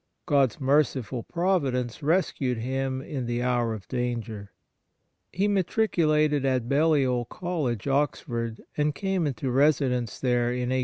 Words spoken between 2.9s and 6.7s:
in the hour of danger. He matriculated at